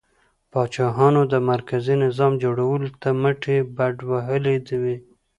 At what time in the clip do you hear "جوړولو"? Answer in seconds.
2.43-2.89